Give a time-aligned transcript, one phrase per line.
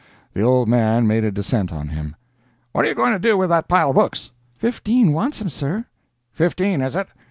[0.33, 2.15] The old man made a descent on him:
[2.71, 5.85] "What are you going to do with that pile of books?" "Fifteen wants 'em, sir."
[6.33, 7.07] "Fifteen, is it?